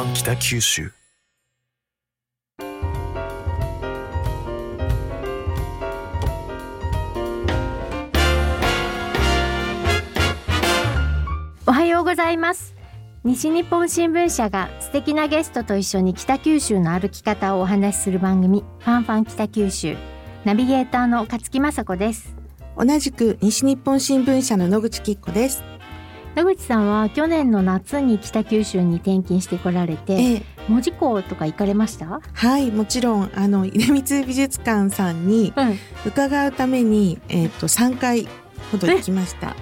[0.00, 0.90] ァン北九州。
[11.66, 12.74] おはようございます。
[13.24, 19.96] 西日本新聞社が素敵なゲストと一緒に北九州の歩き方をお話しする番組ファンファン北九州。
[20.44, 22.34] ナビゲーターの勝木雅子です。
[22.78, 25.62] 同じく西日本新聞社の野口きっ子です。
[26.40, 32.22] 野口さんは去年の夏に北九州に転勤してこられて、ええ、門司港とか行かれました？
[32.32, 35.78] はい、もちろんあの 出光美術館さんにうん。
[36.06, 38.26] 伺うためにえっ、と3回
[38.72, 39.54] ほど行きました。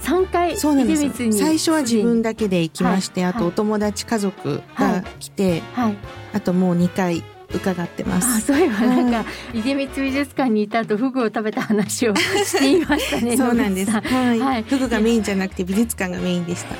[0.00, 5.96] 3回そうなんです最初は自分だけで行きまして、はいあとお友達家族が来て、はい。
[6.32, 7.22] あともう2回
[7.54, 8.40] 伺ってまあす。
[8.40, 13.90] そういえばなんか出光美術館にいた後フグを食べた話をしていましたね そうなんです。
[13.90, 14.62] はい、はい。
[14.62, 16.74] フグがメインじゃなくて美術館がメインでした。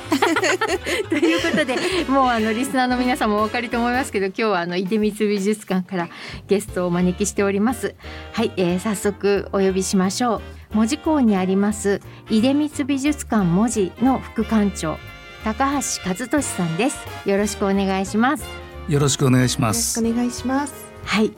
[1.09, 1.75] ということで
[2.07, 6.09] もうあのリスナーの皆さんもお分かりと思いますけど今日はあの出光美術館から
[6.47, 7.95] ゲストをお招きしております。
[8.33, 10.41] はい、えー、早速お呼びしましょう。
[10.73, 14.97] 門司港にあります出光美術館門司の副館長
[15.43, 16.97] 高橋和俊さんです。
[17.25, 20.01] よろしくお願いしますよろしくお願いしよろします。
[20.01, 20.73] くお願いします。
[21.05, 21.31] はい。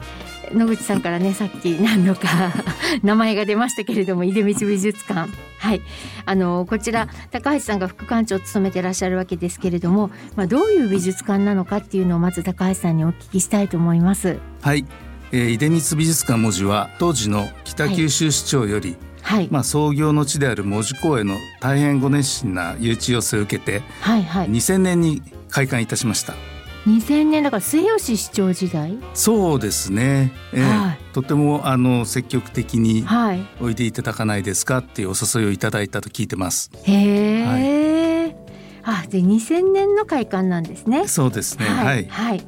[0.52, 2.52] 野口さんからねさっき何度か
[3.02, 5.30] 名前が出ましたけれども出光美術館。
[5.58, 5.80] はい。
[6.26, 14.38] あのこちら高橋さんが副館長を務めてらっしゃるわけですけれども、まあ、どういう美術館なのかっていうのをまず高橋さんにお聞きしたいと思います。
[14.62, 14.86] はい、
[15.32, 24.50] えー、出光美術館文字は当時の北九州市長より、はい、まあ創業の地である門司港への大変ご熱心な誘致要請を受けてはいはい。
[24.50, 26.53] 2000年に開館いたしました。
[26.86, 28.98] 2000年だから末吉市長時代？
[29.14, 30.32] そうですね。
[30.52, 30.98] えーはい。
[31.14, 33.46] とてもあの積極的にはい。
[33.60, 36.70] おいでいただかないですかっていうお誘いをいただいたと聞いてます。
[36.82, 38.36] へえ、
[38.82, 41.08] あで2000年の開館なんですね。
[41.08, 41.66] そうですね。
[41.66, 42.02] ははい。
[42.04, 42.06] い。
[42.08, 42.46] はい。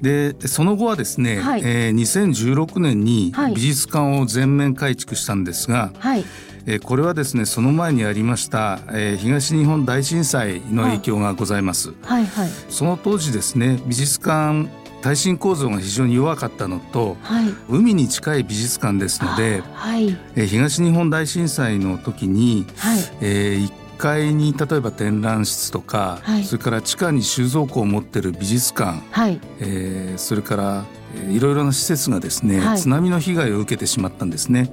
[0.00, 1.62] でその後はですね、はい。
[1.64, 3.54] えー2016年にはい。
[3.54, 6.24] 美術館を全面改築したんですが、はい
[6.66, 12.48] えーこれはですねその前にありました、えー東日本大震災の影響がございます、はいはい。
[12.68, 14.68] その当時ですね美術館
[15.02, 17.54] 耐震構造が非常に弱かったのとはい。
[17.68, 20.08] 海に近い美術館ですので、はい。
[20.34, 22.98] えー東日本大震災の時に、はい。
[23.20, 26.44] え1階に例えば展覧室とか、はい。
[26.44, 29.40] それから地下に収蔵庫を持ってる美術館、はい。
[29.60, 30.84] えーそれから、
[31.14, 32.78] えーいろいろな施設がですね、はい。
[32.78, 34.72] 津波の被害を受けてしまったんですね。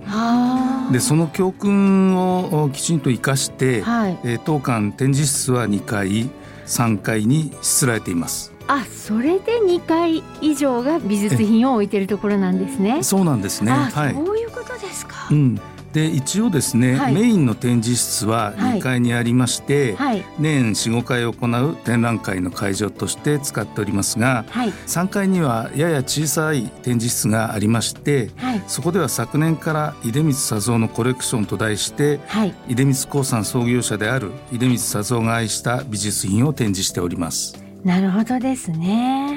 [0.91, 4.19] でその教訓をきちんと生かして、はい。
[4.23, 6.29] えー当館展示室は2階
[6.65, 8.53] 3階にしつらえています。
[8.67, 13.03] あそれで2階以上が美術品を置いてるところなんですね。
[13.03, 13.71] そうなんですね。
[13.71, 15.27] あ、はい、そういうことですか。
[15.31, 15.59] うん、
[15.93, 32.55] で一応ですね、はいメインの展示室ははい2階にありまして、はい年45回行う展覧会の会場として使っておりますがはい3階にはやや小さい展示室がありましてはいそこでは昨年から出光佐三のコレクションと題してはい。
[32.67, 37.63] 出光興産創業者である出光佐三が愛した美術品を展示しております。
[37.83, 39.32] なるほどですね。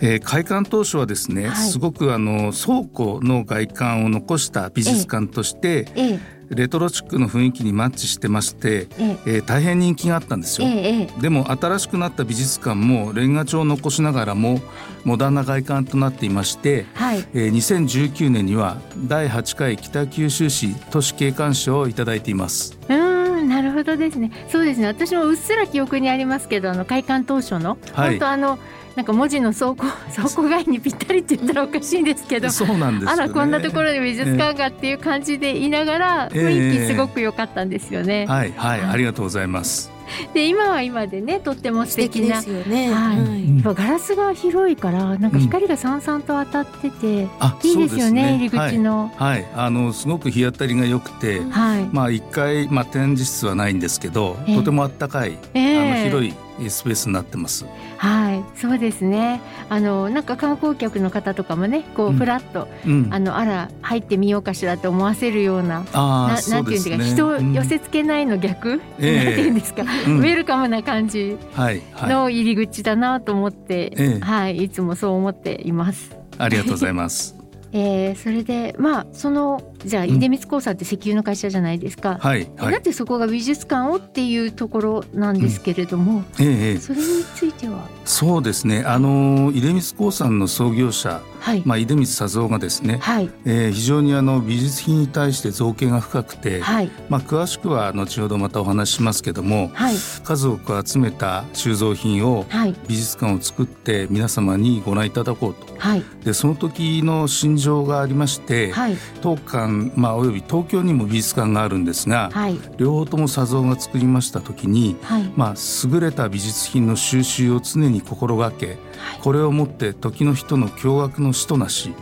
[0.00, 10.68] えー開館当初はですね、はいすごくあの倉庫の外観を残した美術館として、ええレトロチックの雰囲気にマッチしてまして、えええー大変人気があったんですよ。
[10.68, 14.60] えええでも新しくなった美術館もレンガ調を残しながらも
[15.04, 22.78] モダンな外観となっていまして、はいえー2019年には第8回北九州市都市景観賞をいただいています。
[22.88, 24.30] うーんなるほどですね。
[24.48, 24.86] そうですね。
[24.86, 28.58] 私もうっすら記憶にありますけどあの開館当初の、はい本当あの
[28.96, 29.84] なんか文字の倉庫
[30.14, 32.50] 倉庫街にぴったりって言ったらおかしいんですけど。
[32.50, 33.22] そうなんですよね。
[33.24, 38.26] あらこんなところに美術館がっていう感じでいながらええ雰囲気すごく良かったんですよね。
[38.26, 39.92] はいはい、はいありがとうございます。
[40.32, 42.92] で今は今でねとっても素素敵敵なですよね。
[42.92, 49.10] はいうんやっぱガラスが広いからなんか光がさんさんと当たってて、あ、いいですよねそう入り口の。
[49.16, 51.88] はい、はい、あのすごく日当たりが良くて、はい。
[51.90, 56.34] まあ一階まあ展示室はないんですけど、ええとてもあったかい、ええあの広い
[56.68, 57.66] スペースになってます。
[57.96, 59.40] はい、そうですね。
[59.68, 65.84] あのなんか観光客の方とかもね、こううんフラッと、うん、あのあら入ってみようかしらと思わせるような。
[65.92, 76.16] ああななんていうんですか、人を寄せ付けないの逆、ええなんていうんですか、うんウェルカムな感じはいはい、の入り口だなと思って、ええはい、いつもそう思っています。
[76.38, 77.36] ありがとうございます。
[77.72, 82.18] えー、それでまあそのじゃあ出光興産って石油の会社じゃないですか。
[82.20, 82.72] はいはい。
[82.72, 86.78] だってそこが美術館をっていうところなんですけれども、ええええ。
[86.78, 87.04] それに
[87.34, 87.88] ついては？
[88.04, 88.82] そうですね。
[88.84, 93.30] あの出光興産の創業者、はい、まあ、出光佐三がですね、はい。
[93.44, 96.90] えー非常にあの美術品に対して造形が深くて、はい。
[97.08, 99.96] まあ、詳しくは後ほどまたお話ししますけどもはい。
[100.24, 102.74] 数多く集めた収蔵品をはい。
[102.88, 105.74] 美術館を作って皆様にご覧いただこうと。
[105.78, 106.04] はい。
[106.24, 108.96] でその時の心情がありまして、はい。
[109.20, 112.58] 当館、まあ、および東京にも美術館があるんですが、はい。
[112.76, 115.32] 両方とも佐三が作りました時に、はい。
[115.36, 118.78] まあ、優れた美術品の収集を常に心がけ
[119.22, 121.92] これをもって時の人の驚愕の使となし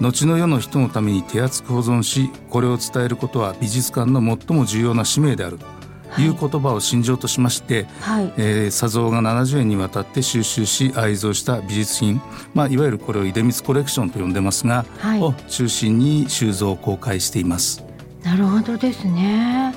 [0.00, 5.58] 後の世の人のために手厚く保存しこれを伝えることは美術館の最も重要な使命である。
[5.58, 5.77] と
[6.18, 12.20] いう言葉を信条としまして、はいえー、佐三が70年にわたって収集し愛蔵した美術品、
[12.54, 17.84] まあ、いわゆるこれを出光コレクションと呼んでますが、はいを中心に収蔵を公開しています。
[18.22, 19.74] なるほどですね。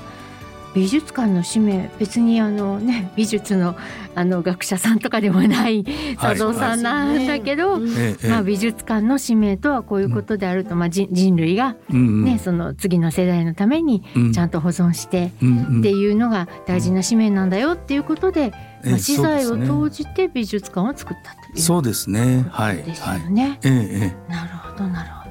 [0.74, 3.76] 美術館の使命別にあのね 美術の
[4.14, 5.84] あの学者さんとかでもない
[6.16, 6.36] はい。
[6.36, 12.24] 佐藤さんなんだけど、うんええまあ美術館の使命とはこういうことであると、まあ人人類がうんうん。
[12.24, 14.32] ね、その次の世代のためにうん。
[14.32, 15.80] ちゃんと保存してうんうん。
[15.80, 18.52] っていうのが大事な使命なんだよっていうことで、え
[18.84, 22.44] えまあ、資材を投じて美術館を作ったというそうですね。
[22.50, 23.32] はいことですよはい。
[23.32, 23.58] ね。
[23.64, 25.21] えええなるほどなるほど。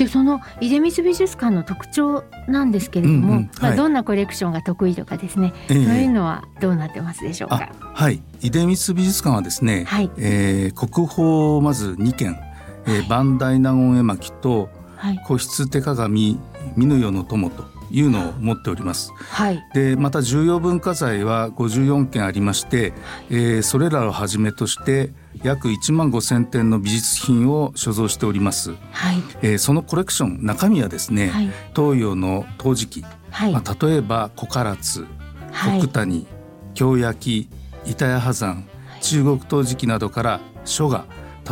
[0.00, 0.06] はい。
[0.06, 3.76] でその出光美術館の特徴なんですけれども、うんうんまあはい。
[3.76, 5.84] どんなコレクションが得意とかですね、ええ。
[5.84, 7.72] そういうのはどうなってますでしょうあか。
[7.92, 8.22] はい。
[8.40, 10.10] 出光美術館はですね、はい。
[10.16, 12.38] えー国宝をまず2件、
[12.86, 15.20] えー、磐梯納言絵巻とはい。
[15.26, 16.38] 個室手鏡
[16.76, 19.12] 美の世の友というのを持っております。
[19.30, 19.62] はい。
[19.74, 22.92] でまた重要文化財は54件ありまして、
[23.30, 28.70] えーそれらをはじめとして約1万5,000点の美術品を所蔵しております。
[28.92, 29.22] はい。
[29.42, 31.50] えーそのコレクション中身はですね、はい。
[31.74, 33.52] 東洋の陶磁器、はい。
[33.52, 35.06] まあ、例えば古唐津
[35.52, 35.78] はい。
[35.78, 36.26] 奥谷
[36.74, 37.48] 京焼
[37.86, 38.64] 板谷波山
[39.00, 41.04] 中国陶磁器などから書画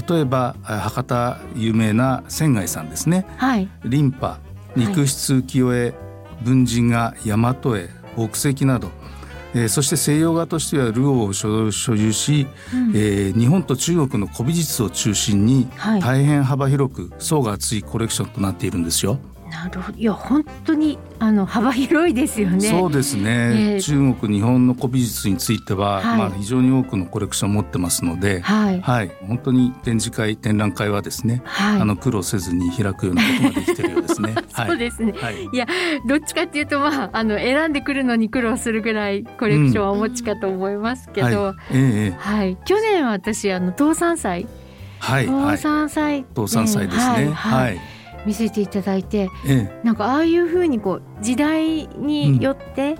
[0.09, 3.27] 例えばあ博多有名な仙外さんですね。
[3.37, 3.69] はい。
[3.85, 4.39] リンパ
[4.77, 5.95] 肉質浮世絵
[6.43, 8.91] 文人画大和絵北石など、
[9.55, 19.19] えーそして西洋画としてはルオーを所所有し、うんえー日本と中国の古美術を中心にはい大変幅広く層が厚いコレクションとなっているんですよ。
[19.51, 19.99] なるほど。
[19.99, 22.61] いや本当にあの幅広いですよね。
[22.61, 26.19] そうですね、えー中国日本の古美術については、はい。
[26.19, 28.81] まあ、非常に多くのコレクションを持ってますので、はい。
[28.81, 31.81] はい、本当に展示会展覧会はですね、はい。
[31.81, 34.35] あの苦労せずに開くようなことができてるようですね。
[34.53, 35.15] はい、そうですね。
[35.17, 35.45] はい。
[35.45, 35.67] いや
[36.07, 41.79] どっちかっていうとまああの選んでくるのに苦労するぐらいコレクションはお持ちかと思いますけど、はい、ええ。
[41.79, 44.47] ええはい、去年私あの東山祭、
[44.99, 45.57] はい、はい。
[45.57, 47.31] 東、山祭、東山祭ですね。
[47.33, 47.81] はい、
[48.27, 52.97] 見せていただいて、ええ、なんかああいう風にこう時代によって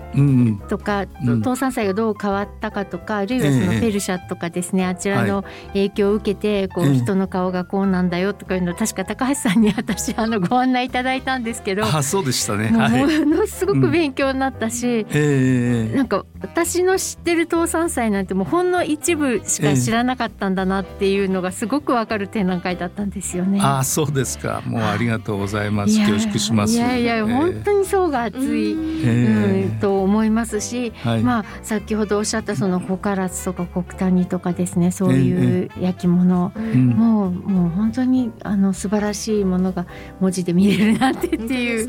[0.67, 12.69] とか、うん東山祭がどう変わったかとか、あるいはそのええペルシャとかですね、あちらの影響を受けてこうええ人の顔がこうなんだよとかいうのを確か高橋さんに私あのご案内いただいたんですけど、あ、そうでしたね。
[12.71, 12.87] も
[13.25, 15.05] のすごく勉強になったし。
[15.09, 23.59] ええなんか私の知ってる東山祭なんてもうほんの一部しか知らなかったんだなっていうのがすごくわかる展覧会だったんですよね。
[23.61, 24.61] あ、そうですか。
[24.65, 25.97] もうありがとうございます。
[25.99, 26.73] 恐縮します。
[26.73, 28.75] いやいや、ええ本当に層が厚い、
[29.05, 36.87] えうん、と思いますし、はい、まあ先ほどおっしゃったその古唐津とか国谷とかですねそういう焼き物、うん。
[36.89, 39.85] もうもう本当にあの素晴らしいものが
[40.19, 41.87] 文字で見れるなってっていう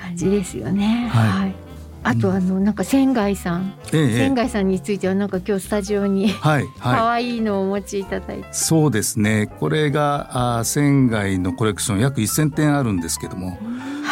[0.00, 1.08] 感じですよね。
[1.12, 1.65] はい
[2.06, 4.00] あとあのなんか仙外さん、ええ。
[4.00, 6.70] ええ仙外さんについてはなんか今日スタジオにはい、はい。
[6.78, 9.48] 可愛いのをお持ちいただいて、そうですね。
[9.58, 13.58] これがあー仙外のコレクション約1,000点あるんですけども、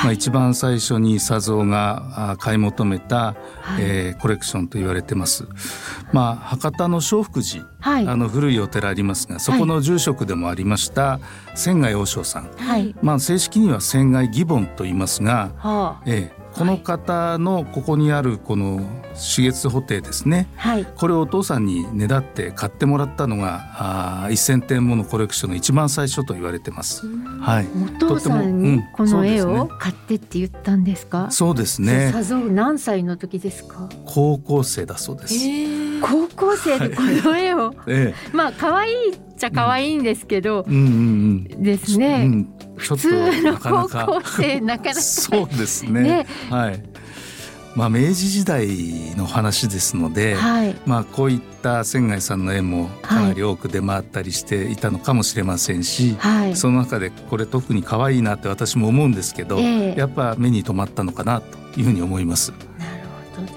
[0.03, 3.83] まあ、一番最初に佐三が買い求めた、はい。
[3.83, 5.47] えーコレクションと言われてます。
[6.13, 8.09] まあ、博多の正福寺、はい。
[8.09, 11.21] あの古いお寺ありますがそこの住職でもありました
[11.55, 12.95] 仙外和尚さん、はい。
[13.03, 16.03] まあ、正式には仙外義梵と言いますが、はあ。
[16.07, 18.81] ええこの方のここにあるこの
[19.15, 27.07] 紫月布袋ですねはいこれをお父さんにねだって買ってもらったのがあー1,000点ものコレクションの一番最初と言われてます。
[27.41, 31.31] はい、お父さんにうんこの絵を買ってって言ったんですか？
[31.31, 33.89] そうですねさぞ何歳の時ですか？
[34.07, 35.35] 高校生だそうです。
[36.01, 40.81] 高校生でこの絵を、えまあ可愛いっちゃ可愛いんですけどえ、、うんう
[41.59, 41.63] ん。
[41.63, 42.01] ですうん。
[42.01, 42.25] ね。
[42.25, 45.01] うん、普通の高か校生なかなか。
[45.03, 46.03] そうですね。
[46.03, 46.27] ね。
[46.51, 46.83] はい。
[47.75, 48.69] まあ、明治時代
[49.17, 50.77] の話ですので、はい。
[50.87, 56.57] まあ、こういった仙外さんの絵もかなり多く出回ったりしていたのかもしれませんし、はい。
[56.57, 59.99] その中でこれ特に可愛いなって私も思うんですけど、ええ。
[59.99, 62.53] やっぱ目に留まったのかなというふうに思います。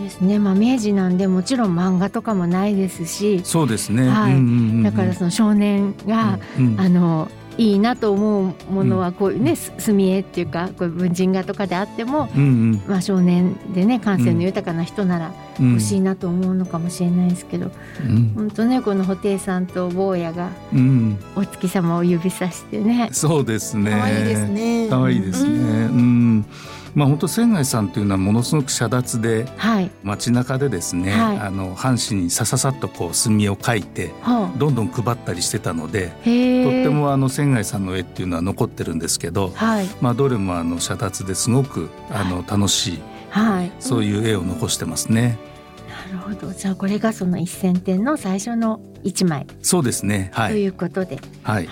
[0.08, 0.40] ですね。
[0.40, 3.42] まあ明治なんでもちろん漫画とかもないですし。
[3.44, 4.34] そうですね、はい。
[4.34, 4.84] うんうんうんうん。
[4.84, 6.80] だからその少年が、うんうん。
[6.80, 12.82] あのいいなと思うものはこういうね、す墨絵っていうかこういう文人画とかであっても、うんうん。
[12.88, 15.70] まあ、少年でね感性の豊かな人ならうん。
[15.72, 17.72] 欲しいなと思うのかもしれないですけど、
[18.08, 18.34] うん。
[18.36, 21.18] 本当ねこの布袋さんと坊やがうん。
[21.36, 23.10] お月様を指さしてね。
[23.12, 23.92] そうですね。
[23.92, 24.88] 可愛いですね。
[24.90, 25.52] 可愛いですね。
[25.52, 25.56] う
[25.94, 26.46] ん、
[26.96, 31.38] まあ本当仙外さんというのはものすごく遮奪ではい、街中でですね、はい。
[31.40, 39.88] あの半紙にさささっとこう墨を描いてはどんどん配ったりしてたので、とってもあの仙外さんの絵っていうのは残ってるんですけど、はい。
[40.02, 43.72] まあどれもあの遮奪ですごくあの楽しいはい。
[43.80, 45.38] そういう絵を残してますね。
[46.08, 46.54] なるほど。
[46.54, 49.46] じゃあこれがその一線点の最初の一枚。
[49.62, 50.32] そうですね。
[50.34, 50.54] はい。
[50.54, 51.66] ということで,、はい。
[51.66, 51.72] で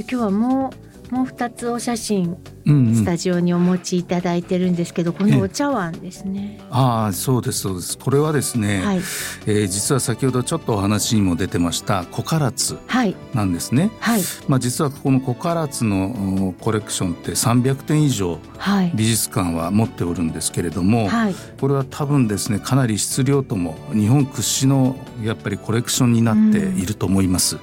[0.00, 0.81] 今日はもう
[1.12, 2.94] もう二つお写真うんうん。
[2.94, 6.58] スタジオにお持ちいただいてるんですけど、このお茶碗ですね。
[6.70, 7.98] ああそうですそうです。
[7.98, 8.96] これはですね、はい。
[8.96, 13.14] えー実は先ほどちょっとお話にも出てましたコカラツはい。
[13.34, 13.90] なんですね。
[14.00, 14.22] はい。
[14.48, 18.92] まあ、実はこのコカラツのおコレクションって300点以上はい。
[18.94, 21.34] 美術館は持っておるんですけれども、はい。
[21.60, 27.58] これは多分ですねかなり質量とも日本屈指のやっぱりコレクションになっていると思います。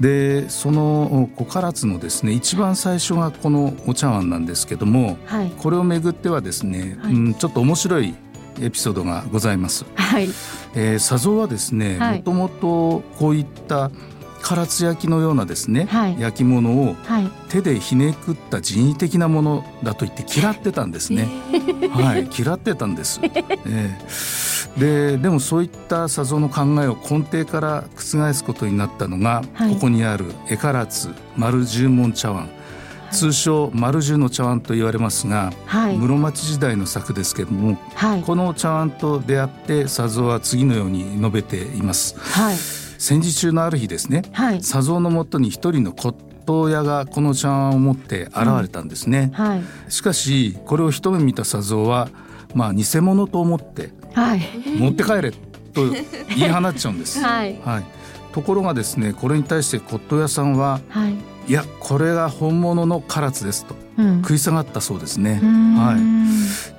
[0.00, 5.50] でそのおコカラツのですね一番最初がこのお茶碗なんですけどもはい。
[5.50, 7.14] これをめぐってはですね、はい。
[7.14, 8.14] うん、ちょっと面白い
[8.60, 9.84] エピソードがございます。
[9.94, 10.28] はい。
[10.74, 12.18] えー、砂像はですねはい。
[12.18, 13.90] もともとこういった
[14.44, 16.20] 唐津焼きのようなですね、はい。
[16.20, 17.30] 焼き物をはい。
[17.48, 21.28] 手でひねくった人為的なものだと言って嫌ってたんですね。
[21.90, 23.20] はい、嫌ってたんです。
[23.24, 23.32] え
[23.66, 23.98] え。
[24.78, 29.74] ででもそういった砂像の考えを根底から覆すことになったのが、はい。
[29.74, 32.50] ここにある絵唐津丸十文茶碗、
[33.12, 35.96] 通称丸十の茶碗と言われますが、はい。
[35.96, 38.22] 室町時代の作ですけどもはい。
[38.22, 42.14] この茶碗と出会って砂像は次のように述べています。
[42.18, 44.62] はい戦時中のある日ですねはい。
[44.62, 49.92] 砂像のもとに一人の骨董屋がこの茶碗を持って現れたんですね、はい。
[49.92, 52.08] しかしこれを一目見た砂像は
[52.54, 54.40] まあ偽物と思ってはい。
[54.78, 55.90] 持って帰れと
[56.36, 57.60] 言い放っちゃうんです、 はい。
[57.62, 57.84] はい、
[58.32, 61.08] ところがですねこれに対して骨董屋さんはは
[61.46, 63.74] いいやこれが本物の唐津ですと。
[63.96, 64.22] うん。
[64.22, 65.96] 食い下がったそうですね、は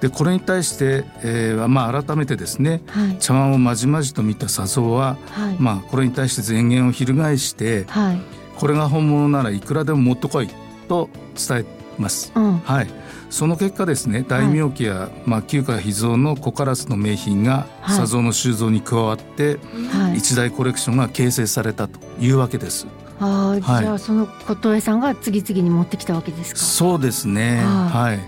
[0.02, 3.18] でこれに対して、えーまあ、改めてですねはい。
[3.20, 5.56] 茶碗をまじまじと見た砂像は、はい。
[5.60, 8.22] まあ、これに対して前言を翻してはい。
[8.58, 10.50] これが本物ならいくらでも持ってこい
[10.88, 11.66] と伝え
[11.98, 12.34] ます。
[12.36, 12.58] うん。
[12.60, 12.88] はい、
[13.30, 17.96] その結果ですね大名家や、まあ、旧家秘蔵の小カラスの名品がはい。
[17.96, 19.58] 砂像の収蔵に加わって、
[19.92, 20.18] はい。
[20.18, 22.88] 一大コレクションが形成されたというわけです。
[23.20, 26.60] ああ、はいじゃあその骨董屋さんが次々に持ってきたわけですか？
[26.60, 27.62] そうですね。
[27.64, 28.20] ははい。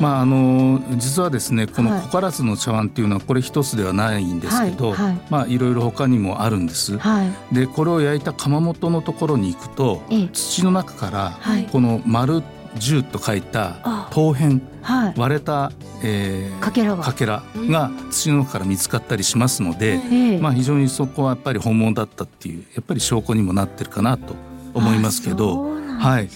[0.00, 6.98] まああの実はですねこのはい小カラスの茶碗っていうのはこれ一つではないんですけど、はいはいまあいろいろ他にもあるんです。
[6.98, 7.54] はい。
[7.54, 12.42] でこれを焼いた窯元のところに行くとええ土の中からはいこの丸
[12.78, 15.14] 十と書いたあ陶片はい。
[15.16, 15.70] 割れた、
[16.02, 17.04] えーかけらが。
[17.04, 24.34] かけらが土の中から見つかったりしますので、ええまあ、非常にそこはやっぱり本物だったっていうやっぱり証拠にもなってるかなと
[24.74, 25.72] 思いますけあど。
[25.98, 26.28] はい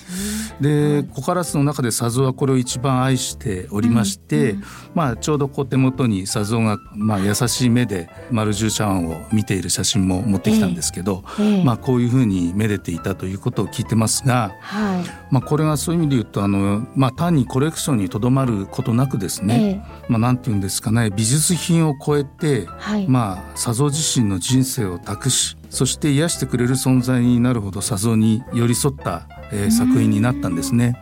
[0.60, 4.64] でコカラスの中で砂像はこれを一番愛しておりまして、うんうん
[4.94, 15.04] まあ、ちょうどこう手元に砂像が、まあ、優しい目で丸十茶碗を見ている写真も持ってきたんですけど、ええまあ、こういうふうにめでていたということを聞いてますが、はい。
[15.30, 23.06] まあ、これがそういう意味で言うとあの、まあ、単にコレクションにとどまることなくですね、えまあ、なんていうんですかね美術品を超えて、えはい。
[23.06, 30.98] まあ、砂像自身の人生を託しそして癒してくれる存在になるほど砂像に寄り添った、えー作品になったんですね。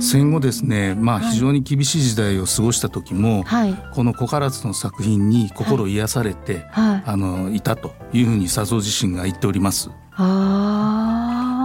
[0.00, 3.74] 戦後ですね、まあ、はい非常に厳しい時代を過ごした時も、はい。
[3.94, 7.02] この小唐津の作品に心癒されて、はい。
[7.06, 9.90] あのいたというふうに砂像自身が言っております。
[10.16, 11.59] ああ。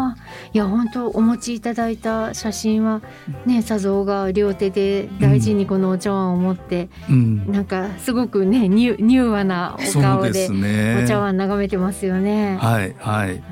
[0.56, 3.02] いや本当お持ちいただいた写真は
[3.46, 10.48] ね砂像が両手で大事にこのお茶碗を持って、うん、なんかすごくねニュニュー和なお顔で。
[11.04, 12.56] お茶碗眺めてますよね。
[12.56, 13.44] はいはい。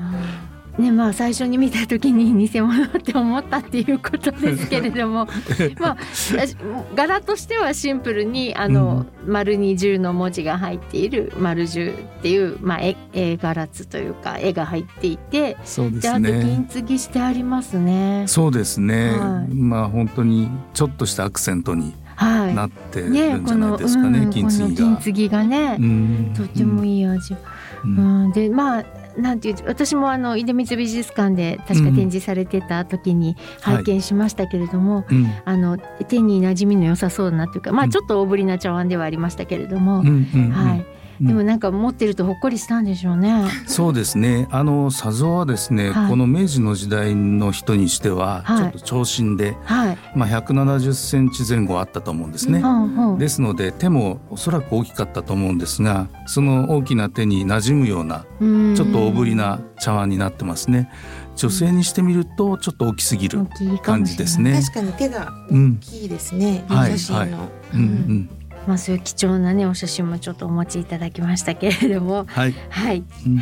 [0.78, 5.26] うんねまあ最初に見た時に偽物って思ったっていうことですけれども。
[5.78, 5.96] まあ
[6.94, 16.30] 柄としてはシンプルにあの、うん、丸に十の文字が入っている丸十っていう、まあ、絵絵柄つというか絵が入っていてそうですね。
[16.42, 18.24] 金継ぎしてありますね。
[18.26, 23.12] そうですね、はい、まあ本当にちょっとしたアクセントになってるん
[23.46, 24.84] じゃないですかね、はいね、金継ぎが。
[24.84, 27.36] 金継ぎがね、うん、とってもいい味。
[27.84, 28.84] うん、でまあ
[29.16, 35.24] なんていう私もあの出光美術館で確か展示されてた時に拝見しましたけれども、うん。
[35.24, 40.93] はい、あの手に馴染みの良さそうなというか、まあちょっと大ぶりな茶碗ではありましたけれども、はい。
[41.20, 43.44] でもなんか持ってるとほっこりしたんでしょうね。
[43.66, 44.48] そうですね。
[44.50, 52.62] あの佐蔵はですね、はい、この明治の時代の人にしてはちょっと長身で、はい、まあ170センチ前後あったと思うんですね。
[53.18, 58.24] ですので手もおそらく大きかったと思うんですが、その大きな手に馴染むような
[58.76, 60.90] ちょっと大ぶりな茶碗になってますね。
[61.36, 63.46] 女性にしてみるとちょっと大きすぎる
[63.82, 64.60] 感じですね。
[64.60, 66.64] 確かに手が大きいですね。
[66.68, 67.20] うん、写真の。
[67.20, 67.40] はいはい、
[67.74, 68.30] うんうん
[68.66, 72.24] まあ、そういう貴重なねお写真もちょっとお持ちいただきましたけれども。
[72.28, 73.40] はい、はい、うん、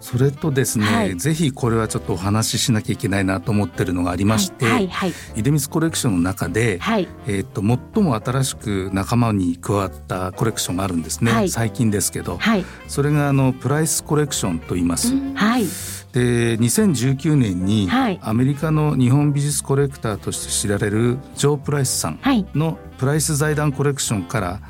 [0.00, 4.88] それとですね、はい、ぜひこれはちょっとお話ししなきゃいけないなと思ってるのがありまして、はい。
[4.88, 15.14] はい、出光コレクションの中で、はい、えーと、最も新しく仲間に加わったコレクションがあるんですね、はい、最近ですけど、はい、それがあのプライスコレクションと言います。
[15.34, 15.64] はい。
[16.12, 17.88] で2019年に
[18.20, 22.18] アメリカの日本美術コレクターとして知られるジョー・プライスさん
[22.54, 24.60] のプライス財団コレクションから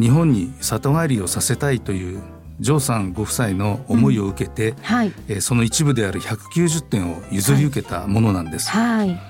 [0.00, 2.22] 日本に里帰りをさせたいという
[2.58, 4.76] ジョーさんご夫妻の思いを受けて、うん。
[4.76, 8.70] はい、えその一部である190点を譲り受けたものなんです。
[8.70, 9.20] はい、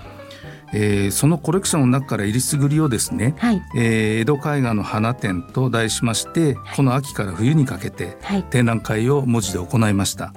[0.72, 8.16] えー、そのコレクションの中からえりすぐりをですね、はい、えー、江戸絵画の花展と題しまして、この秋から冬にかけて
[8.50, 10.32] 展覧会を文字で行いました。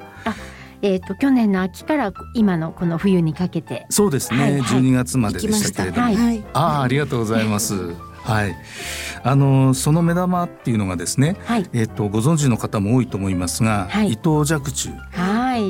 [0.82, 3.86] えーと、去年の秋から今のこの冬にかけて。
[3.90, 7.74] そうですね、はい、12月まででしたけれども、はい、ああありがとうございます。
[8.24, 8.56] はい、
[9.24, 14.90] あのその目玉っていうのがですね、はい、えっ、とご存知の方も多いと思いますが、はい、伊藤若冲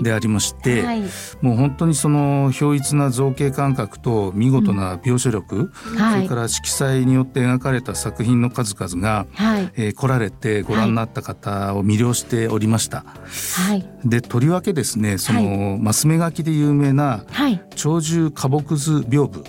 [0.01, 1.01] でありまして、はい、
[1.41, 13.03] もう本当にその表一な造形感覚と見事な描写力、うん、それから色彩によって描かれた作品の数々が、はい、えー、来られてご覧になった方を魅了しておりました。
[13.03, 17.25] はい、でとりわけですねその、マス目書きで有名な
[17.75, 19.41] 「鳥獣花木図屏風」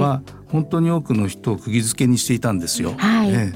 [0.00, 2.94] は、ええ本当に多くの人を釘付けにしていたんですよ。
[2.96, 3.52] はい、はい、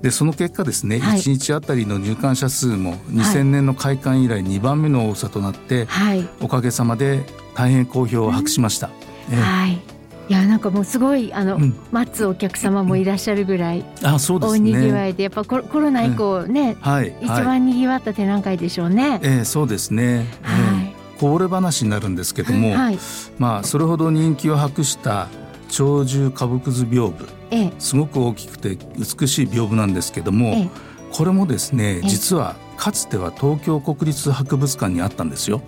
[0.00, 8.88] でその結果ですね、はい、1日あたりの入館者数も2000年の開館以来2番目の多さとなって、はい、おかげさまで大変好評を博しました。
[9.30, 9.74] うん、はい。
[9.74, 19.20] いやなんかもうすごいあの、うん、待つお客様もいらっしゃるぐらい、あそうですね、大にぎわいでやっぱコロコロナ以降ね、はい、一番にぎわった展覧会でしょうね。
[19.22, 22.98] えー、そうですね、はい、こぼれ話になるんですけども、はい、
[23.38, 25.28] まあそれほど人気を博した
[25.76, 30.68] 鳥獣花木図屏風、ええ、すごく大きくて美しい屏風なんですけども、え、
[31.12, 35.62] これもですね実はかつては東京国立博物館にあったんですよ。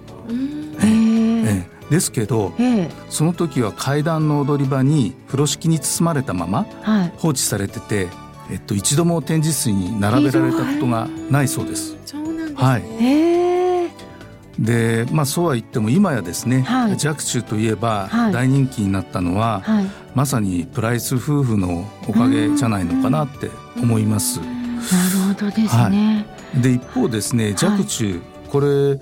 [0.83, 1.77] ええ。
[1.90, 2.53] ですけど、
[3.09, 6.66] その時は階段の踊り場に風呂敷に包まれたまま
[7.19, 8.14] 放置されてて、はい、
[8.53, 11.97] えっと、一度も展示室に並べられたことがないそうです。
[12.05, 12.79] そうなんですね、は
[13.53, 13.56] い
[14.59, 23.51] でまあそうは言っても今やですね、はい、若冲といえば大人気になったのは、はい、まさにプライス夫婦のおかげじゃないのかなって
[23.83, 24.40] 思います。
[24.40, 24.45] な
[25.29, 26.27] るほどですね。
[26.55, 28.99] はい、で一方ですね若冲、これ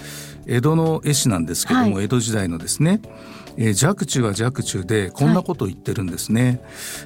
[0.47, 3.01] 江戸の絵師なんですけども、江戸時代のですね、
[3.57, 6.45] えー、若冲は若冲でこんなことを言ってるんですね。
[6.45, 6.59] はい、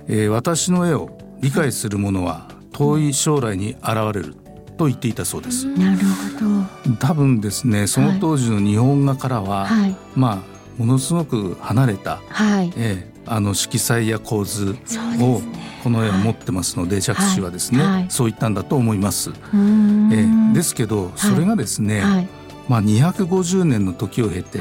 [0.09, 4.35] えー、私の絵を理解する者は遠い将来に現れる。
[4.79, 5.67] と言っていたそうです。
[5.67, 6.97] なるほど。
[6.97, 14.77] 多分ですね、その当時の日本画からは、はい、まあものすごく離れた、はい、えー、あの色彩や構図
[15.21, 15.43] を
[15.83, 19.33] この絵を持ってますので、若冲はですね、はい、そう言ったんだと思います。
[19.53, 22.29] えー、ですけどそれがですね、
[22.69, 24.61] まあ250年の時を経て、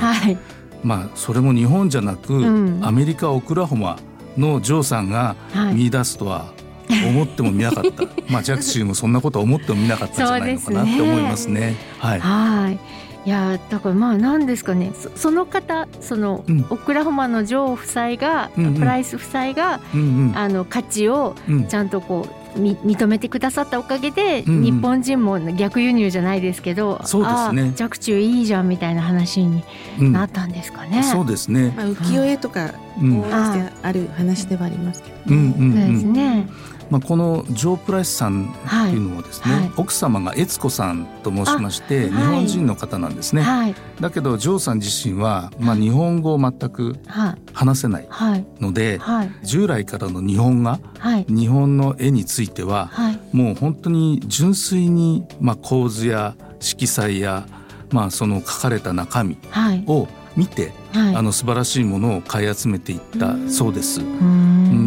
[0.84, 4.00] まあそれも日本じゃなく、うん、アメリカオクラホマ
[4.38, 5.36] のジョーさんが
[5.74, 6.46] 見出すとは
[6.90, 8.04] 思ってもみなかった。
[8.30, 11.76] まあジャクシーもそんなこと思ってもみなかったんじゃないのかなって思いますね。
[12.00, 12.80] はい、はい。
[13.28, 14.94] いやだからまあ何ですかね。
[15.16, 21.36] その方その、うん、オクラホマの女王夫妻が、うんうん、プライス夫妻が、うんうん、あの価値を
[21.68, 27.74] ちゃんとこう、み認めてくださったおかげで、うんうん、日本人も逆輸入じゃないですけど、そうですね。
[27.80, 29.64] 若冲いいじゃんみたいな話に
[30.00, 31.00] なったんですかね。
[31.00, 31.74] うん、そうですね。
[31.76, 36.48] まあ浮世絵とか応援してある話ではありますけど、ね、うんうんうん、そうですね。
[36.90, 39.62] まあ、このジョー・プライスさんっていうのはですね、はい。
[39.64, 39.72] はい。
[39.78, 43.76] 奥様が悦子さんと申しまして、あ日本人の方なんですね、はい。
[44.00, 47.36] だけどジョーさん自身は、まあ、日本語を全くはい。
[47.54, 48.46] 話せないはい。
[48.60, 49.32] ので、はい。
[49.44, 51.26] 従来からの日本画はい。
[51.28, 53.20] 日本の絵についてははい。
[53.34, 57.46] もう本当に純粋に、まあ、構図や色彩や、
[57.92, 59.84] まあ、その書かれた中身はい。
[59.88, 61.16] を見て、はい。
[61.16, 64.02] あの素晴らしいものを買い集めていったそうです。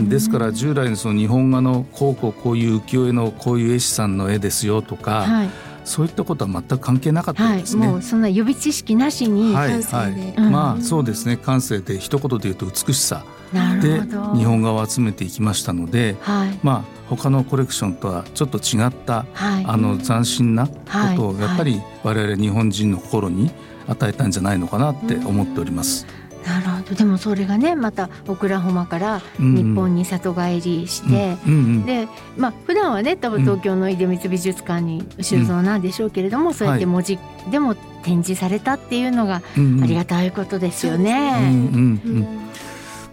[0.08, 5.50] ですから従来のその日本画のこうこうこういう浮世絵のこういう絵師さんの絵ですよとか、はい。
[5.84, 7.88] そういったことは全く関係なかったはいですね。
[7.88, 9.70] もうそんな予備知識なしに、はい。
[9.70, 10.34] 感性で。
[10.36, 10.50] うん。
[10.52, 11.36] まあそうですね。
[11.36, 13.24] 感性で一言で言うと美しさ。
[13.52, 14.36] なでるほど。
[14.36, 16.58] 日本画を集めていきましたのではい。
[16.62, 19.64] まあ他のコレクションとはちょっと違ったはい。
[19.66, 20.74] あの斬新なこ
[21.16, 21.40] とをはい。
[21.42, 23.50] やっぱり我々日本人の心に
[23.90, 26.06] 与えたんじゃないのかなって思っております。
[26.44, 26.94] なるほど。
[26.94, 29.54] でもそれがねまたオクラホマからうん。
[29.54, 37.18] 日本に里帰りして、うんうんでまあ普段はね多分東京の出光美術館に収蔵なんでしょうけれども、そうやって文字
[37.50, 39.84] でも展示されたっていうのがうんうん。
[39.84, 41.50] ありがたいことですようんね。
[41.52, 42.40] うんうん。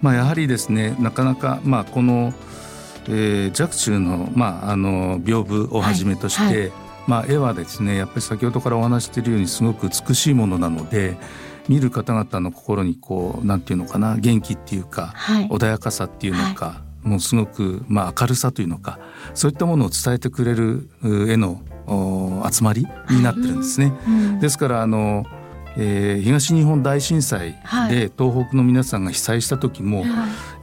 [0.01, 2.31] まあ、やはりですねなかなか、まあ、この、
[3.09, 11.17] えー、若冲の,、まあ、あの屏風をはじめとして、はいはまあ、絵はですねやっぱり先ほどからお話ししているようにすごく美しいものなので
[11.69, 15.47] 見る方々の心にこうなんていうのかな元気っていうかはい。
[15.49, 18.99] 穏やかさっていうのか、もうすごく、まあ、明るさというのか
[19.33, 23.93] そういったものを伝えてくれるう絵のお集まりになってるんですね。
[24.07, 25.25] うんですからあの、
[25.77, 27.95] えー東日本大震災はい。
[27.95, 30.09] で東北の皆さんが被災した時も、はい。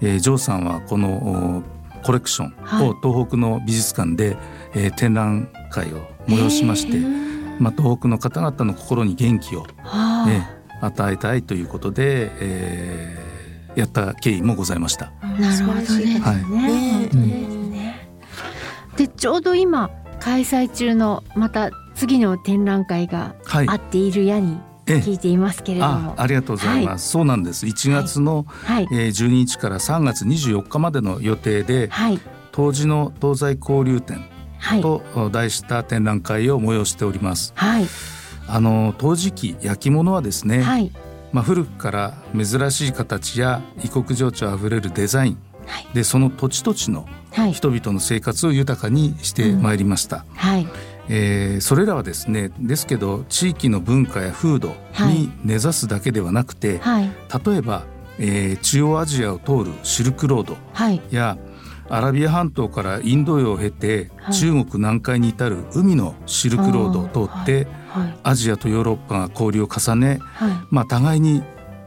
[0.03, 1.63] えージョーさんはこのお
[2.05, 2.89] コレクションはい。
[2.89, 4.37] を東北の美術館で、
[4.75, 7.01] えー展覧会を催しまして、へ
[7.59, 15.11] まあ、東北の方々の心に元気を、はあえー与えたいということで、えーやった経緯もございました。
[15.23, 16.21] なるほどですね。
[16.21, 16.43] はい。
[16.43, 18.09] 本当ですね
[18.97, 23.69] でちょうど今開催中のまた次の展覧会がはい。
[23.69, 27.67] あっているやにえ聞いていますけれどあも、ありがとうございます、そうなんです。
[27.67, 28.89] 1月の、はい。
[28.93, 32.21] えー12日から3月24日までの予定ではい。
[32.53, 34.34] 当時の東西交流展はい
[34.81, 37.53] と題した展覧会を催しております。
[37.57, 37.87] はい。
[38.47, 40.93] あの陶磁器焼き物はですね、はい。
[41.33, 45.87] まあ、古くから珍しい形や異国情緒あふれるデザインはい。
[45.95, 47.53] でその土地土地のはい。
[47.53, 50.69] 人々の生活を豊かにしてまいりました、はい。
[51.09, 54.69] えーそれらはですねですけど地域の文化や風土
[55.09, 57.11] に根ざすだけではなくて、はい。
[57.45, 57.83] 例えば、
[58.19, 61.03] えー中央アジアを通るシルクロードはい。
[61.11, 61.37] や
[61.89, 64.35] アラビア半島からインド洋を経て、はい。
[64.35, 68.19] 中国南海に至る海のシルクロードを通って、はい。
[68.23, 70.53] アジアとヨーロッパが交流を重ね、はい。
[70.71, 71.43] まあ、互いに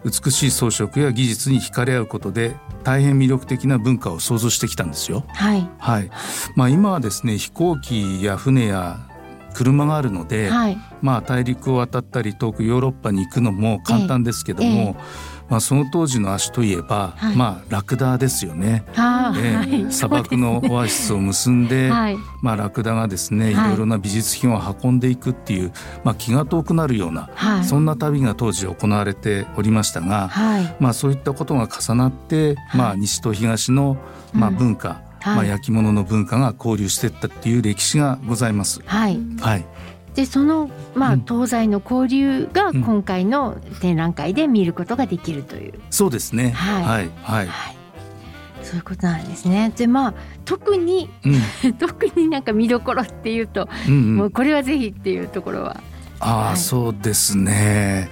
[0.06, 5.26] 美しい装飾や技術に惹かれ合うことで大変魅力的な文化を創造してきたんですよ。
[5.30, 5.70] はい。
[5.80, 6.10] はい。
[6.56, 9.00] まあ、今はですね飛行機や船や
[9.54, 10.78] 車があるので、はい。
[11.02, 17.36] まあ、大陸を渡ったり遠くヨーロッパに行くのも簡単ですけども、ええまあ、その当時の足といえば、はい。
[17.36, 18.84] まあ、ラクダですよね。
[18.94, 19.34] は
[19.90, 19.92] い。
[19.92, 22.18] 砂漠のオアシスを結んで、 はい。
[22.42, 23.70] まあ、ラクダがですねいはい。
[23.70, 25.72] ろいろな美術品を運んでいくっていう、
[26.04, 27.66] まあ、気が遠くなるような、はい。
[27.66, 30.76] そんな旅が当時行われておりましたが、はい。
[30.80, 33.98] まあ、そういったことが重なって、まあ、西と東の、
[34.34, 34.56] まあ、うん。
[34.58, 35.36] 文化、はい。
[35.36, 38.82] まあ、焼き物の文化が交流していったっていう歴史がございます。
[38.86, 39.20] はい。
[39.40, 39.66] はい、
[40.18, 41.26] でそのまあうん。
[41.26, 42.84] 東西の交流がうん。
[42.84, 46.50] 今回の展覧会で見ることができるという、そうですね。
[46.50, 46.84] はい。
[46.84, 47.76] はい、はい、はい、
[48.64, 49.72] そういうことなんですね。
[49.78, 51.08] でまあ特に
[51.64, 54.16] うん、 特になんか見どころっていうと、うん、うん。
[54.16, 55.78] もうこれはぜひっていうところは。
[56.20, 56.58] ああ、はい。
[56.58, 58.10] そうですね。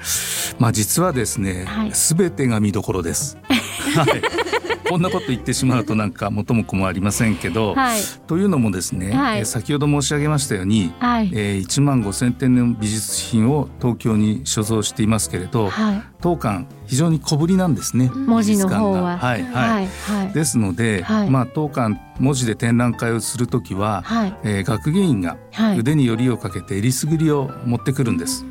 [0.60, 3.36] まあ実はですねはい、すべ、てが見どころです。
[3.98, 4.64] はい。
[4.89, 18.10] こんなこと言ってしまうとなんか元も子もありませんけど、はいというのもですね、はいえー先ほど申し上げましたように、はいえー、1万5,000点の美術品を東京に所蔵していますけれど、はい当館非常に小ぶりなんですね。
[18.10, 19.54] 文字の方ははいはい。
[19.54, 28.43] はいはいですので、はいまあ当館文字で展覧会をするときは、はいえー学芸員がはい腕によりをかけてえりすぐりを持ってくるんです。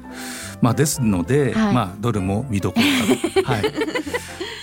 [0.60, 3.42] まあですので、はいまあどれも見どころかと。
[3.52, 3.62] はい。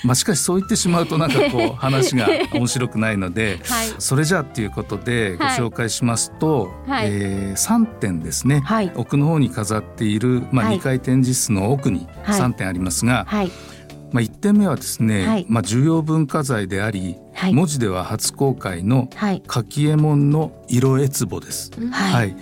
[0.04, 3.88] まあしかしそう言ってしまうとなんかこう 話が面白くないので、はい。
[4.00, 7.08] それじゃあっていうことでご紹介しますと、はい。
[7.08, 8.62] えー3点ですね。
[8.66, 8.92] はい。
[8.96, 10.78] 奥の方に飾っている、まあ、はい。
[10.78, 12.40] 2階展示室の奥にはい。
[12.40, 13.52] 3点ありますが、はい。
[14.12, 15.46] まあ、1点目はですね、はい。
[15.48, 17.54] まあ、重要文化財であり、はい。
[17.54, 19.44] 文字では初公開のはい。
[19.48, 21.72] 柿右衛門の色絵壺です。
[21.92, 22.14] はい。
[22.14, 22.36] はい、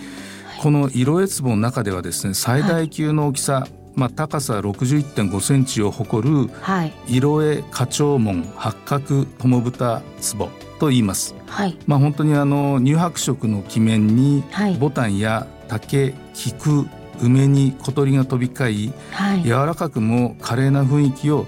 [0.61, 3.67] この色絵壺の中ではですね最大級の大きさ、
[3.99, 10.01] まあ、高さ61.5センチを誇るはい色絵花鳥門八角友豚
[10.37, 11.35] 壺と言います。
[11.47, 16.85] はいまあ本当にあの乳白色の記面にはいボタンや竹菊
[17.21, 21.45] 梅に小鳥が飛び交いはい柔らかくも華麗な雰囲気を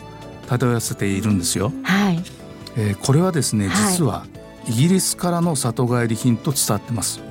[0.48, 1.72] 漂わせているんですよ。
[1.84, 2.22] はい
[2.76, 4.26] えーこれはですねはい実は
[4.68, 7.22] イギリスからの里帰り品と伝わってます。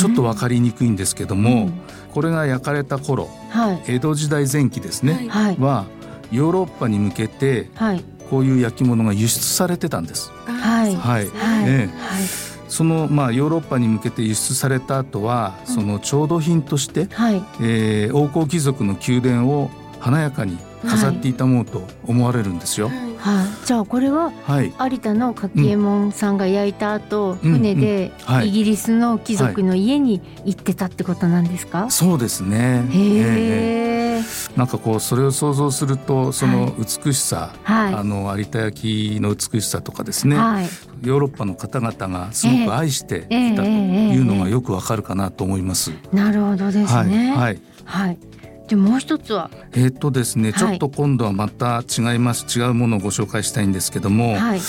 [0.00, 1.80] ちょっとわかりにくいんですけども、うん。
[2.12, 3.82] これが焼かれた頃はい。
[3.86, 5.56] 江戸時代前期ですね、はい。
[5.58, 5.84] は
[6.32, 8.04] ヨーロッパに向けてはい。
[8.30, 10.30] こういう焼き物が輸出されてたんです。
[10.46, 10.96] はい。
[10.96, 11.26] はい。
[11.26, 11.68] はい。
[11.68, 11.98] ええ。
[11.98, 12.22] はい。
[12.68, 17.42] そのまあヨーロッパに向けて輸出された後はその調度品として、はい。
[17.60, 20.56] えー王侯貴族の宮殿を華やかに
[20.88, 22.88] 飾っていたものと思われるんですよ。
[22.88, 23.09] はい
[23.64, 27.52] じゃあこれははい、有田の柿右衛門さんが焼いた後、うん。
[27.52, 28.12] 船で
[28.44, 32.84] イギリスの貴族の家に行ってたってことなんですか、そうですね。
[32.92, 34.22] えへえ、え。
[34.56, 36.72] なんかこうそれを想像するとそのはい。
[36.78, 37.94] 美しさ、はい。
[37.94, 40.64] あの有田焼の美しさとかですね、はい。
[41.02, 45.92] ヨーロッパの方々がすごく愛してええいたというのがよくわかるかなと思います。
[46.12, 47.60] なるほどですはい、ねはい。
[47.84, 48.18] はい
[48.70, 49.50] でもう一つは？
[49.72, 50.58] えーっとですね、はい。
[50.58, 52.46] ちょっと今度はまた違います。
[52.58, 54.60] 違うものをご紹介したいんですけども、はい。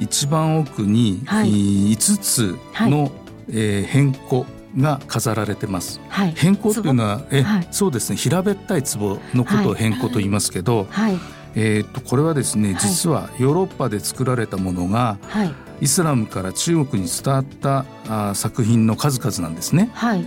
[0.00, 1.48] 一番奥に、はい。
[1.48, 2.58] えー5つ
[2.90, 3.12] の、
[3.48, 4.44] えー変更
[4.76, 6.00] が飾られてます。
[6.08, 6.32] はい。
[6.36, 7.68] 変更というのはえ、はい。
[7.70, 8.16] そうですね。
[8.16, 9.74] 平べったい壺のことをはい。
[9.76, 11.18] 変更と言いますけど、はい。
[11.54, 12.74] えーっとこれはですねい。
[12.74, 15.54] 実はヨーロッパで作られたものがはい。
[15.80, 19.90] イスラムから中国に伝わったあー作品の数々なんですね。
[19.94, 20.24] はい。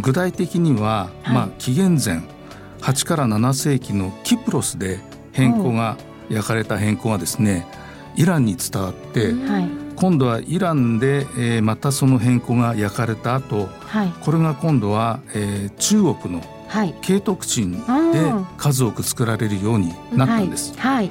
[0.00, 1.34] 具体的には、はい。
[1.34, 2.22] まあ紀元前
[2.80, 4.98] 8から7世紀のキプロスで
[5.32, 5.96] 変更が
[6.30, 7.66] 焼かれた変更がですね
[8.16, 9.68] イランに伝わって、はい。
[9.96, 14.12] 今度はイランで、えーまたその変更が焼かれた後はい。
[14.24, 16.94] これが今度は、えー中国のはい。
[17.00, 18.46] 慶徳鎮でうん。
[18.56, 20.76] 数多く作られるようになったんです。
[20.78, 21.10] はい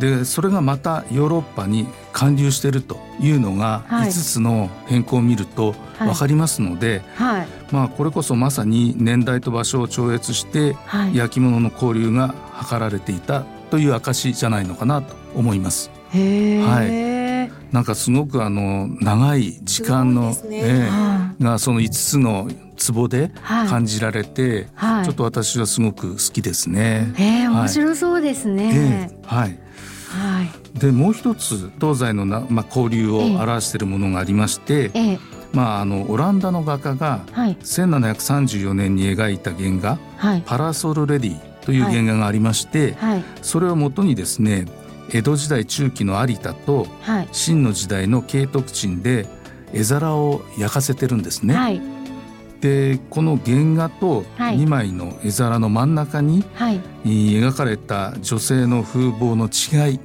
[0.00, 4.08] でそれがまたヨーロッパに還流しているというのがはい。
[4.08, 6.08] 5つの変更を見るとはい。
[6.08, 7.46] 分かりますので、はい。
[7.70, 11.16] まあこれこそまさに年代と場所を超越してはい。
[11.16, 12.34] 焼き物の交流が
[12.66, 15.90] 図られていたという証じゃないのかなと思います。
[16.12, 20.34] はなんかすごくあの長い時間の、ね。
[20.50, 20.88] え
[21.40, 22.50] がその5つの
[22.94, 23.68] 壺ではい。
[23.68, 25.04] 感じられて、はい。
[25.04, 27.12] ちょっと私はすごく好きですね。
[27.16, 27.54] へえはい。
[27.60, 29.58] 面白そうですえね、えはい。
[30.10, 30.78] はい。
[30.78, 35.18] でもう一つ東西のな、まあ、交流を表しているものがありまして、ええ。
[35.52, 37.56] まあ、あのオランダの画家がはい。
[37.56, 43.24] 1734年に描いた原画はい「パラソル・レディ」という原画がありまして、はい。
[43.42, 44.66] それをもとにですね
[45.12, 47.28] 江戸時代中期の有田とはい。
[47.32, 49.26] 清の時代の慶徳鎮で
[49.72, 51.54] 絵皿を焼かせてるんですね。
[52.60, 54.58] はいでこの原画とはい。
[54.58, 56.80] 2枚の絵皿の真ん中にはい。
[57.04, 60.00] 描かれた女性の風貌の違い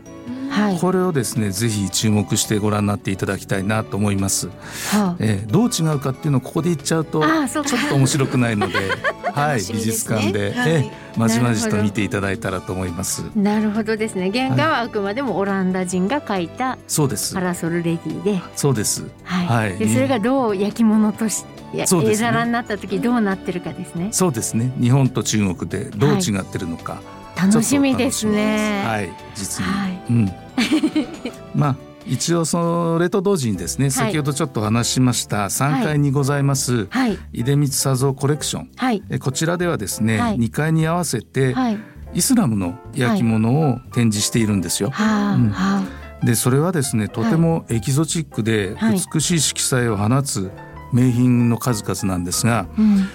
[0.49, 0.79] はい。
[0.79, 4.47] これをですねぜひ注目してご覧になっていただきたいなと思います。
[4.91, 8.73] はえーどう違うかっていうのをここで言っちゃうとちょっと面白くないので、
[9.33, 10.71] はい、美術館で、はい。
[10.71, 13.23] えーまじまじと見ていただいたらと思います。
[13.33, 14.31] あなるほどですね。
[14.33, 17.33] 原画はあくまでもオランダ人が描いたそうです。
[17.33, 17.39] パ。
[17.39, 19.05] ラソルレディで、そうです。
[19.23, 19.69] はい。
[19.69, 19.77] はい。
[19.77, 21.54] でそれがどう焼き物として
[21.85, 22.45] そうですね。
[22.45, 24.09] になった時どうなってるかですね。
[24.11, 24.71] そうですね。
[24.79, 27.01] 日本と中国でどう違ってるのか、
[27.35, 28.83] 楽しみですね。
[28.85, 30.01] はい、実に、はい。
[30.09, 30.31] うん。
[31.55, 31.75] まあ
[32.07, 33.91] 一応それと同時にですね、はい。
[33.91, 37.17] 先ほどちょっとお話ししました3階にございます、はい。
[37.33, 38.69] 出光佐蔵コレクション。
[38.75, 39.03] はい。
[39.09, 40.37] えこちらではですね、はい。
[40.37, 41.79] 2階に合わせて、はい。
[42.13, 44.91] イスラムの焼き物を展示しているんですよ。
[46.23, 49.01] でそれはですねとてもエキゾチックではい。
[49.13, 50.49] 美しい色彩を放つ
[50.95, 53.09] 名品の数々なんですがあうん。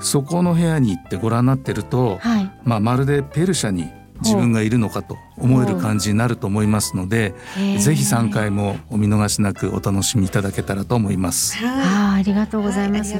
[0.00, 2.50] そこの部屋に行ってご覧になってると、はい。
[2.64, 3.90] まあ、まるでペルシャに
[4.20, 7.34] 自分がいるのかと思える感じになると思いますので
[7.78, 11.56] ぜひ3回もお見逃しなくお楽しみいただけたらと思います。
[11.56, 11.68] はい。
[11.68, 13.14] ああありがとうございます、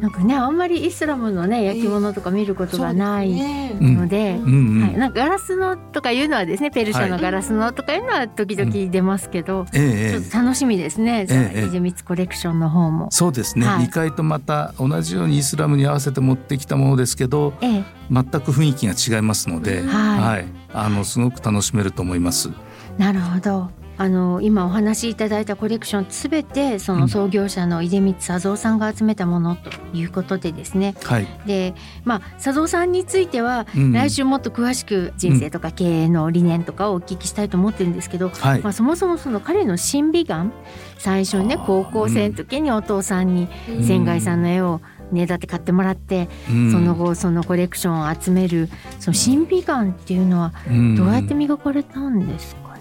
[0.00, 10.10] なんかねあんまりイスラムのね焼き物とか見ることがないうんので、うんうんはい、なんかガラスのとかいうのはですねペルシャのガラスのとかいうのは時々出ますけど、ええええ。
[10.12, 11.68] ちょっと楽しみですね、じゃあええ。
[11.68, 13.08] 出光コレクションの方も。
[13.10, 13.86] そうですね、はい。
[13.86, 22.50] 2階とまた同じようにイスラムに合わせて持ってきたものですけどええ、全く雰囲気が違いますので、はいあのすごく楽しめると思います。
[22.98, 23.80] なるほど。
[24.00, 30.94] あの今お話しいただいたコレクションすべてその創業者の出光佐蔵さんが集めたものということでですね。
[31.02, 33.92] はい、で、まあ佐蔵さんについては、うん。
[33.92, 38.62] 来週もっと詳しく人生とか経営の理念とかをお聞きしたいと思ってるんですけど、はい。
[38.62, 40.50] まあそもそもその彼の審美眼、
[40.96, 43.84] 最初にね高校生の時にお父さんにうん。
[43.84, 44.80] 仙外さんの絵を
[45.12, 46.72] ねだって買ってもらって、うん。
[46.72, 48.68] その後そのコレクションを集める
[48.98, 50.96] その審美眼っていうのはうん。
[50.96, 52.80] どうやって磨かれたんですかね？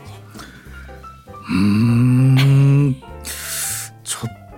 [1.49, 2.95] うーん。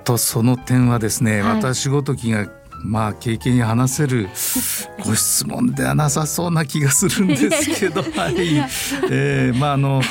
[0.03, 1.55] とその点はですね、はい。
[1.57, 2.47] 私ごときが
[2.83, 4.29] まあ経験に話せる
[5.05, 8.35] ご質問ではなさそうな気がするんですけど、 はい、
[9.09, 10.01] えーまああの、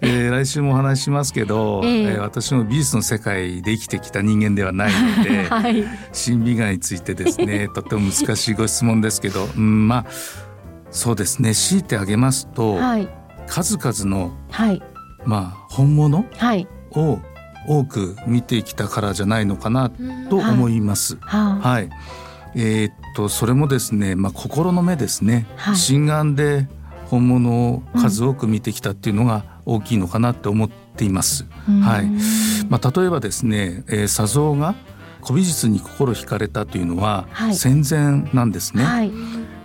[0.00, 2.02] えー来週もお話ししますけど、ええ。
[2.02, 5.84] えー私も美術の世界で生きてきた人間ではないので、 はい。
[6.12, 10.06] 審美眼についてですねとても難しいご質問ですけど、うん、まあ
[10.90, 13.08] そうですね強いてあげますと、はい。
[13.46, 14.82] 数々のはい。
[15.24, 16.66] まあ本物はい。
[16.92, 17.18] を
[17.66, 19.90] 多く見てきたからじゃないのかな
[20.30, 21.16] と思います。
[21.20, 21.68] はあ。
[21.68, 21.90] はい、
[22.54, 25.76] えーっとそれもですね、まあ、心の目ですね、はい。
[25.76, 26.66] 心眼で
[27.06, 31.44] 本物を数多く見てきたっていうのが大きいのかなって思っています。
[31.82, 32.04] はい。
[32.04, 32.18] うん
[32.70, 34.74] まあ、例えばですね、えー、佐蔵が
[35.22, 37.54] 古美術に心惹かれたというのははい。
[37.54, 38.84] 戦前なんですね。
[38.84, 39.12] はい。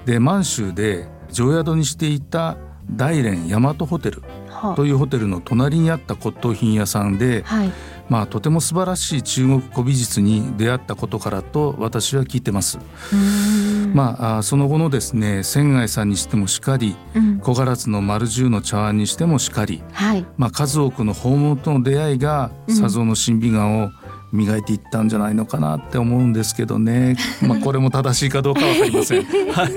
[0.05, 2.57] で満州で常宿にしていた
[2.89, 4.27] 大連大和ホテルは
[4.75, 7.71] というホテルの隣にあった骨董品屋さんで、はい。
[8.09, 12.79] まあ、とても素晴らしい中国古美術に出会ったことからと私は聞いてます。
[13.13, 13.93] うん。
[13.93, 17.39] まあ、あその後のですね仙外さんにしてもしかりうん。
[17.39, 20.25] 小唐津の丸十の茶碗にしてもしかり、はい。
[20.37, 22.79] まあ、数多くの訪問との出会いがうん。
[22.79, 23.91] 佐蔵の審美眼を
[24.31, 29.23] 磨いていったんじゃないのかなって思うんですけどね、まあ、これも正しいかどうかわかりません。
[29.51, 29.69] は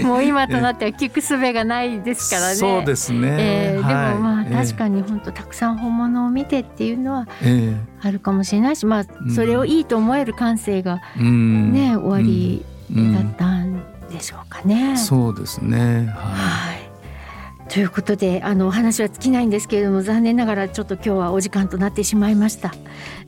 [0.00, 2.54] い、もう今となっては聞く術がないですからね。
[2.54, 4.12] そうですね、えーはい。
[4.12, 4.66] でもまあえー。
[4.66, 9.30] 確かに本当たくさん本物を見てっていうのはえあるかもしれないし、まあん。
[9.30, 13.14] それをいいと思える感性がね、終わりうん。
[13.14, 14.96] だったんでしょうかね。
[14.96, 16.06] そうですね。
[16.14, 16.75] ははい。
[17.68, 22.72] ということであのお話は尽きないんですけれども残念ながらちょっと今日はお時間となってしまいました。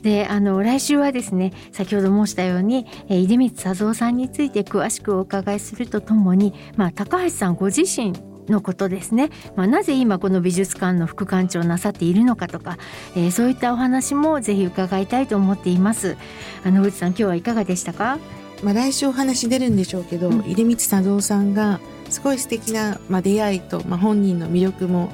[0.02, 8.12] であの来週はですね先ほど申したように、えー、出光佐三さんについて詳しくお伺いするとともに、まあ、高橋さんご自身
[8.48, 12.78] のことですね、まあ、なぜ今この美術館の副館長をなさっているのかとか、
[13.16, 16.16] えーそういったお話もぜひ伺いたいと思っています。
[16.64, 18.18] あの内さん今日はいかがでしたか？
[18.62, 25.10] まあ、来週お話出るんでしょうけど、うん出光佐三さんがすごい素敵な、まあ、出会いと、まあ、本人の魅力も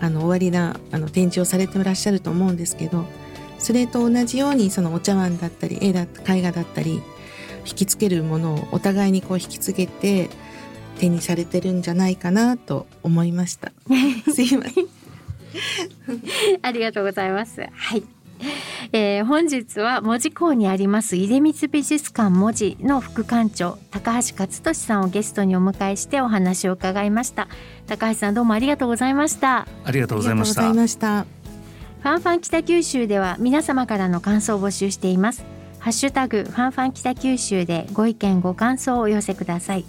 [0.00, 3.04] あの終わりなあの展示をされていらっしゃると思うんですけど
[3.58, 7.00] それと同じようにそのお茶碗だったり絵だった絵画だったり
[7.64, 10.30] 引きつけるものをお互いにこう引き継げて
[10.98, 13.72] 手にされてるんじゃないかなと思いました。
[14.32, 14.86] すいません
[16.62, 17.60] ありがとうございます。
[17.72, 18.02] はい。
[18.94, 27.48] えー本日は門司港にあります出光美術館門司の副館長高橋勝利さんをゲストにお迎えしてお話を伺いました
[27.86, 30.54] 高橋さんどうもありがとうございましたありがとうございまし
[30.98, 31.42] た。
[32.02, 35.44] ファンファン北九州では皆様からの感想を募集しています。
[35.78, 39.84] ハッシュタグファンファン北九州でご意見ご感想をお寄せください。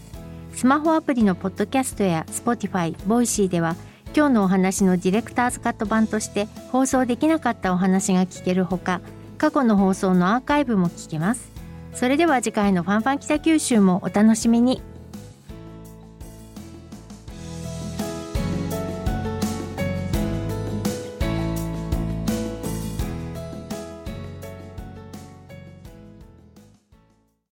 [0.54, 3.76] スマホアプリのポッドキャストや Spotify、 Voicy では
[4.15, 9.02] 今日のお話のディレクターズカット版として放送できなかったお話が聞けるほか
[9.39, 11.52] 過去の放送のアーカイブも聞けます。
[11.93, 14.82] それでは次回のファンファン北九州もお楽しみに。